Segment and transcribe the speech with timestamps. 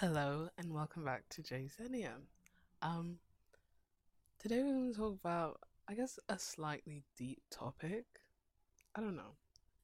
[0.00, 2.28] Hello and welcome back to Jasenium.
[2.82, 3.16] Um,
[4.38, 8.04] today we're going to talk about, I guess, a slightly deep topic.
[8.94, 9.34] I don't know.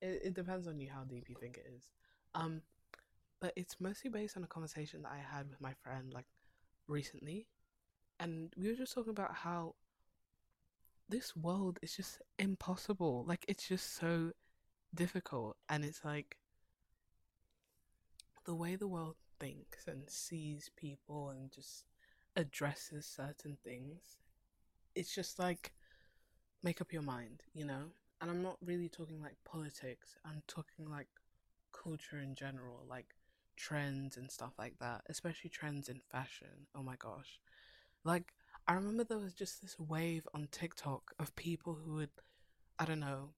[0.00, 1.90] It, it depends on you how deep you think it is.
[2.32, 2.62] Um,
[3.40, 6.26] but it's mostly based on a conversation that I had with my friend like
[6.86, 7.48] recently,
[8.20, 9.74] and we were just talking about how
[11.08, 13.24] this world is just impossible.
[13.26, 14.30] Like it's just so
[14.94, 16.36] difficult, and it's like
[18.44, 21.84] the way the world thinks and sees people and just
[22.34, 24.16] addresses certain things.
[24.94, 25.72] It's just like
[26.62, 27.92] make up your mind, you know?
[28.20, 31.08] And I'm not really talking like politics, I'm talking like
[31.72, 33.08] culture in general, like
[33.56, 36.66] trends and stuff like that, especially trends in fashion.
[36.74, 37.38] Oh my gosh.
[38.02, 38.32] Like,
[38.66, 42.10] I remember there was just this wave on TikTok of people who would,
[42.78, 43.30] I don't know,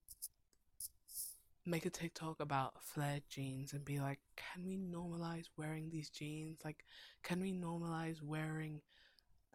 [1.66, 6.60] make a TikTok about flared jeans and be like, can we normalize wearing these jeans?
[6.64, 6.84] Like,
[7.22, 8.80] can we normalize wearing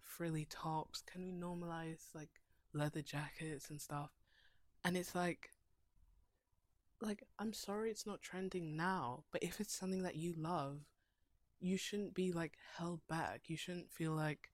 [0.02, 1.02] frilly tops?
[1.02, 2.30] Can we normalize like
[2.74, 4.12] leather jackets and stuff?
[4.84, 5.50] And it's like,
[7.02, 10.80] like, I'm sorry it's not trending now, but if it's something that you love,
[11.60, 13.44] you shouldn't be like held back.
[13.48, 14.50] You shouldn't feel like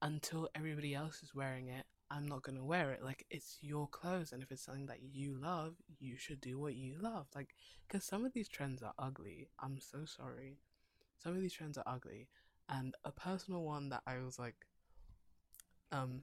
[0.00, 3.02] until everybody else is wearing it, I'm not gonna wear it.
[3.02, 6.74] Like it's your clothes, and if it's something that you love, you should do what
[6.74, 7.26] you love.
[7.34, 7.54] Like,
[7.86, 9.48] because some of these trends are ugly.
[9.60, 10.58] I'm so sorry.
[11.22, 12.28] Some of these trends are ugly,
[12.68, 14.66] and a personal one that I was like,
[15.92, 16.22] um,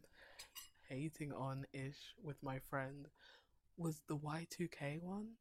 [0.90, 3.08] hating on ish with my friend
[3.78, 5.34] was the Y2K one.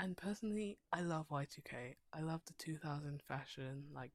[0.00, 1.96] And personally, I love Y2K.
[2.12, 4.12] I love the 2000 fashion, like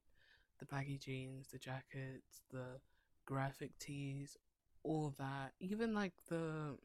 [0.58, 2.80] the baggy jeans, the jackets, the
[3.26, 4.38] graphic tees,
[4.84, 5.52] all that.
[5.60, 6.76] Even like the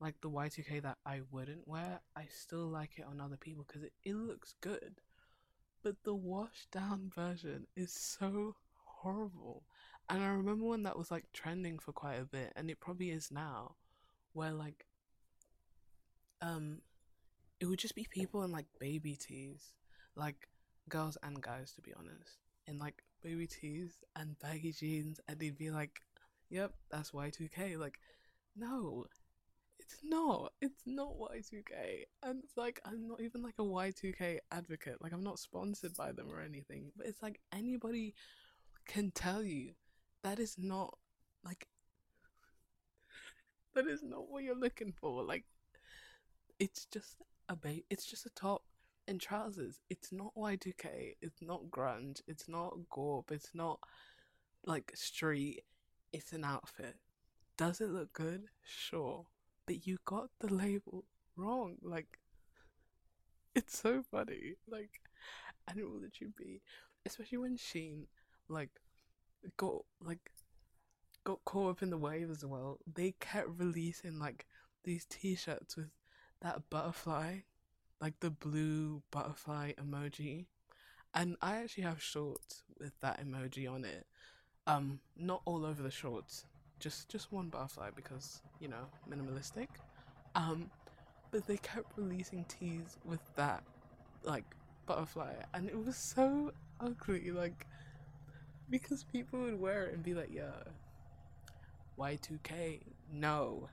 [0.00, 3.82] like the Y2K that I wouldn't wear, I still like it on other people because
[3.82, 5.00] it, it looks good.
[5.82, 9.64] But the washed down version is so horrible.
[10.08, 13.10] And I remember when that was like trending for quite a bit, and it probably
[13.10, 13.76] is now,
[14.32, 14.86] where like
[16.42, 16.78] um
[17.60, 19.72] it would just be people in like baby tees,
[20.16, 20.48] like
[20.88, 25.56] girls and guys to be honest, in like baby tees and baggy jeans, and they'd
[25.56, 26.00] be like
[26.50, 27.78] yep, that's Y2K.
[27.78, 27.98] Like,
[28.56, 29.04] no,
[29.78, 30.52] it's not.
[30.60, 32.04] It's not Y2K.
[32.22, 35.02] And it's like, I'm not even like a Y2K advocate.
[35.02, 36.92] Like, I'm not sponsored by them or anything.
[36.96, 38.14] But it's like, anybody
[38.86, 39.72] can tell you
[40.22, 40.96] that is not,
[41.44, 41.68] like,
[43.74, 45.22] that is not what you're looking for.
[45.24, 45.44] Like,
[46.58, 47.16] it's just
[47.48, 47.84] a bait.
[47.90, 48.62] It's just a top
[49.06, 49.80] and trousers.
[49.90, 51.16] It's not Y2K.
[51.20, 52.20] It's not grunge.
[52.26, 53.32] It's not gorp.
[53.32, 53.80] It's not
[54.66, 55.62] like street
[56.14, 56.96] it's an outfit.
[57.56, 58.44] Does it look good?
[58.64, 59.26] Sure.
[59.66, 61.04] But you got the label
[61.36, 61.76] wrong.
[61.82, 62.18] Like,
[63.54, 64.54] it's so funny.
[64.68, 65.00] Like,
[65.68, 66.62] and it will literally be,
[67.04, 68.06] especially when Shein,
[68.48, 68.70] like,
[69.56, 70.30] got, like,
[71.24, 72.78] got caught up in the wave as well.
[72.92, 74.46] They kept releasing, like,
[74.84, 75.90] these t shirts with
[76.42, 77.38] that butterfly,
[78.00, 80.46] like the blue butterfly emoji.
[81.14, 84.06] And I actually have shorts with that emoji on it.
[84.66, 86.46] Um, not all over the shorts,
[86.78, 89.68] just just one butterfly because you know minimalistic.
[90.34, 90.70] Um,
[91.30, 93.62] but they kept releasing tees with that
[94.22, 94.44] like
[94.86, 97.30] butterfly, and it was so ugly.
[97.30, 97.66] Like
[98.70, 100.64] because people would wear it and be like, "Yeah,
[101.98, 102.80] Y2K."
[103.12, 103.68] No,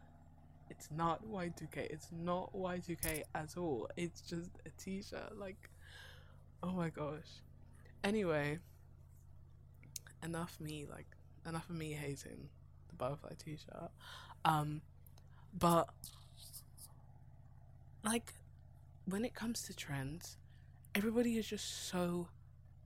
[0.70, 1.78] it's not Y2K.
[1.90, 3.90] It's not Y2K at all.
[3.98, 5.38] It's just a t-shirt.
[5.38, 5.70] Like,
[6.64, 7.42] oh my gosh.
[8.04, 8.60] Anyway,
[10.24, 11.08] enough me like
[11.48, 12.50] enough of me hating
[12.90, 13.92] the butterfly t-shirt.
[14.46, 14.82] Um
[15.58, 15.90] but
[18.04, 18.34] like
[19.06, 20.38] when it comes to trends
[20.96, 22.28] everybody is just so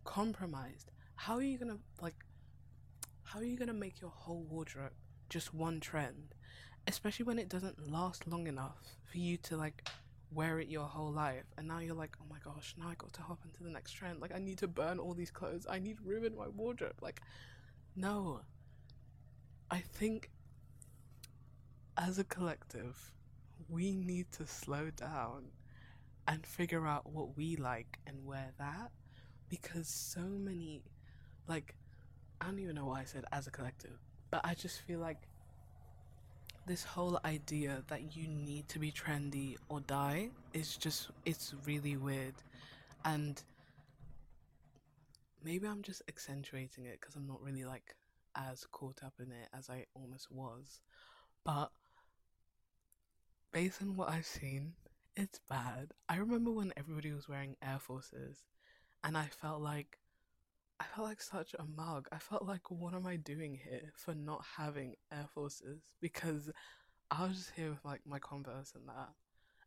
[0.03, 0.91] compromised.
[1.15, 2.25] How are you gonna like
[3.23, 4.93] how are you gonna make your whole wardrobe
[5.29, 6.35] just one trend?
[6.87, 9.87] Especially when it doesn't last long enough for you to like
[10.31, 11.45] wear it your whole life.
[11.57, 13.91] And now you're like oh my gosh now i got to hop into the next
[13.93, 14.21] trend.
[14.21, 15.65] Like i need to burn all these clothes.
[15.69, 16.95] I need to ruin my wardrobe.
[17.01, 17.21] Like
[17.95, 18.41] no.
[19.71, 20.29] I think
[21.97, 23.11] as a collective
[23.69, 25.45] we need to slow down
[26.27, 28.91] and figure out what we like and wear that.
[29.49, 30.83] Because so many
[31.47, 31.75] like
[32.41, 33.99] i don't even know why i said as a collective
[34.31, 35.27] but i just feel like
[36.65, 41.95] this whole idea that you need to be trendy or die is just it's really
[41.95, 42.33] weird.
[43.03, 43.41] And
[45.43, 47.95] maybe i'm just accentuating it because i'm not really like
[48.35, 50.81] as caught up in it as i almost was.
[51.43, 51.69] But
[53.51, 54.73] based on what i've seen
[55.17, 55.91] it's bad.
[56.09, 58.43] I remember when everybody was wearing air forces
[59.03, 59.97] and i felt like
[60.79, 62.07] I felt like such a mug.
[62.11, 65.83] I felt like, what am I doing here for not having Air Forces?
[66.01, 66.51] Because
[67.09, 69.09] I was just here with like my Converse and that,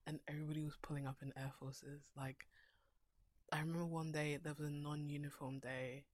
[0.06, 2.10] and everybody was pulling up in Air Forces.
[2.16, 2.46] Like,
[3.52, 6.04] I remember one day there was a non uniform day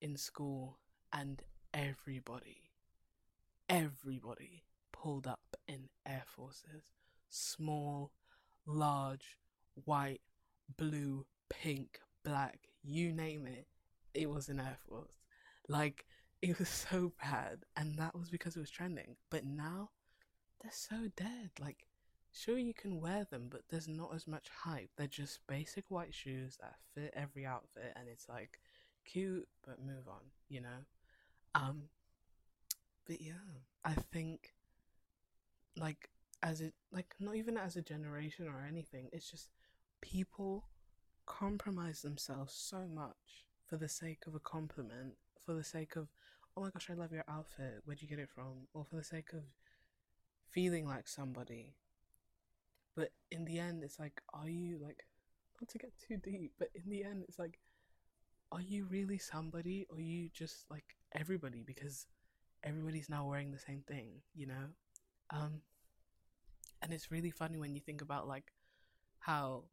[0.00, 0.78] in school,
[1.12, 1.42] and
[1.72, 2.70] everybody,
[3.68, 6.90] everybody pulled up in Air Forces.
[7.28, 8.10] Small,
[8.66, 9.38] large,
[9.84, 10.22] white,
[10.76, 13.66] blue, pink, black, you name it,
[14.14, 15.20] it was in Air Force.
[15.68, 16.04] Like,
[16.42, 19.16] it was so bad, and that was because it was trending.
[19.30, 19.90] But now,
[20.60, 21.50] they're so dead.
[21.60, 21.86] Like,
[22.32, 24.90] sure, you can wear them, but there's not as much hype.
[24.96, 28.60] They're just basic white shoes that fit every outfit, and it's like
[29.04, 30.84] cute, but move on, you know?
[31.54, 31.84] Um,
[33.06, 33.32] but yeah,
[33.84, 34.54] I think,
[35.76, 36.10] like,
[36.42, 39.48] as it, like, not even as a generation or anything, it's just
[40.00, 40.64] people
[41.26, 45.14] compromise themselves so much for the sake of a compliment,
[45.46, 46.08] for the sake of,
[46.56, 48.66] oh my gosh, I love your outfit, where'd you get it from?
[48.74, 49.44] Or for the sake of
[50.50, 51.76] feeling like somebody.
[52.96, 55.04] But in the end, it's like, are you like,
[55.60, 57.60] not to get too deep, but in the end, it's like,
[58.50, 62.06] are you really somebody or are you just like everybody because
[62.64, 64.66] everybody's now wearing the same thing, you know?
[65.32, 65.60] Um,
[66.82, 68.52] and it's really funny when you think about like
[69.20, 69.64] how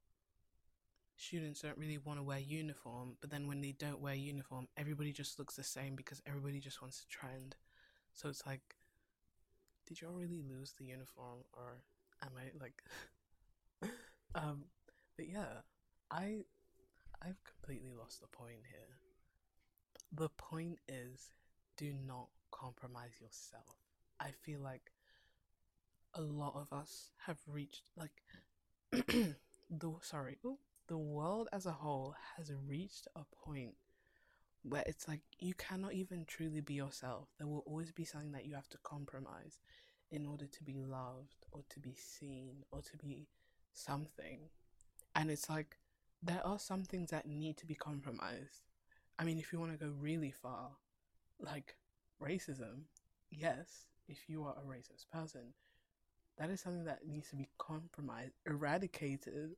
[1.18, 5.12] students don't really want to wear uniform, but then when they don't wear uniform, everybody
[5.12, 7.56] just looks the same because everybody just wants to trend.
[8.14, 8.76] So it's like,
[9.88, 11.82] did y'all really lose the uniform or
[12.22, 12.84] am I like
[14.36, 14.66] um
[15.16, 15.62] but yeah,
[16.12, 16.44] I
[17.22, 18.98] I've completely lost the point here.
[20.12, 21.32] The point is
[21.78, 23.78] do not compromise yourself.
[24.20, 24.92] I feel like
[26.14, 28.24] a lot of us have reached like
[29.70, 33.76] the sorry, ooh, the world as a whole has reached a point
[34.64, 37.30] where it's like you cannot even truly be yourself.
[37.38, 39.60] There will always be something that you have to compromise
[40.12, 43.28] in order to be loved or to be seen or to be
[43.74, 44.50] something.
[45.16, 45.78] And it's like
[46.24, 48.64] there are some things that need to be compromised.
[49.20, 50.72] I mean, if you want to go really far,
[51.40, 51.76] like
[52.22, 52.84] racism,
[53.30, 55.54] yes, if you are a racist person,
[56.38, 59.56] that is something that needs to be compromised, eradicated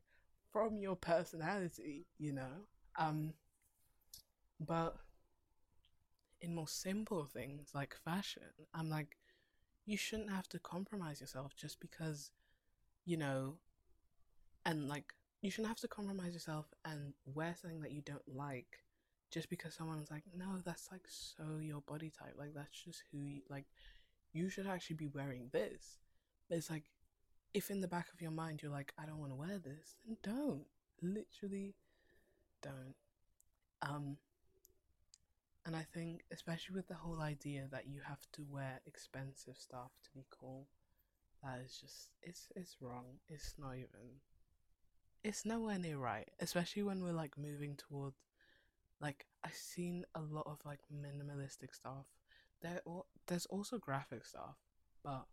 [0.51, 2.65] from your personality, you know?
[2.97, 3.33] Um,
[4.59, 4.97] but
[6.41, 8.43] in more simple things like fashion,
[8.73, 9.17] I'm like,
[9.85, 12.31] you shouldn't have to compromise yourself just because,
[13.05, 13.55] you know,
[14.65, 18.83] and like, you shouldn't have to compromise yourself and wear something that you don't like
[19.31, 22.35] just because someone's like, no, that's like so your body type.
[22.37, 23.65] Like, that's just who you like.
[24.33, 25.99] You should actually be wearing this.
[26.47, 26.85] But it's like,
[27.53, 29.97] if in the back of your mind you're like, I don't want to wear this,
[30.05, 30.65] then don't.
[31.01, 31.75] Literally
[32.61, 32.95] don't.
[33.81, 34.17] Um,
[35.65, 39.91] and I think, especially with the whole idea that you have to wear expensive stuff
[40.03, 40.67] to be cool,
[41.43, 43.19] that is just, it's, it's wrong.
[43.27, 44.19] It's not even,
[45.23, 46.27] it's nowhere near right.
[46.39, 48.17] Especially when we're like moving towards,
[49.01, 52.05] like, I've seen a lot of like minimalistic stuff.
[52.61, 52.81] There,
[53.27, 54.57] there's also graphic stuff,
[55.03, 55.25] but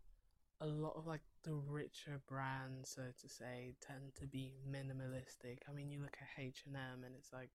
[0.59, 5.59] a lot of like the richer brands, so to say, tend to be minimalistic.
[5.69, 7.51] I mean, you look at H and M, and it's like,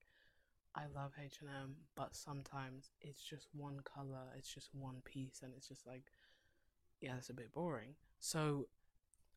[0.74, 5.40] I love H and M, but sometimes it's just one color, it's just one piece,
[5.42, 6.04] and it's just like,
[7.00, 7.94] yeah, it's a bit boring.
[8.20, 8.68] So,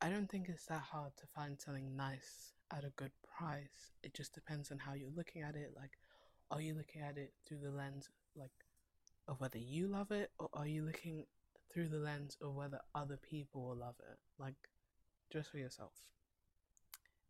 [0.00, 3.92] I don't think it's that hard to find something nice at a good price.
[4.02, 5.72] It just depends on how you're looking at it.
[5.74, 5.98] Like,
[6.50, 8.52] are you looking at it through the lens like
[9.28, 11.24] of whether you love it, or are you looking
[11.72, 14.18] through the lens of whether other people will love it.
[14.38, 14.54] Like,
[15.30, 15.92] just for yourself.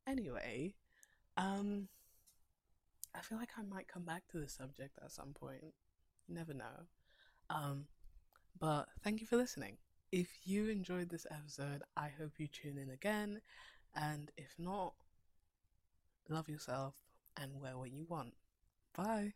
[0.06, 0.74] Anyway,
[1.36, 1.88] um,
[3.14, 5.74] I feel like I might come back to this subject at some point.
[6.28, 6.86] Never know.
[7.50, 7.86] Um,
[8.58, 9.76] but thank you for listening.
[10.12, 13.40] If you enjoyed this episode, I hope you tune in again.
[13.94, 14.94] And if not,
[16.28, 16.94] love yourself
[17.40, 18.34] and wear what you want.
[18.94, 19.34] Bye.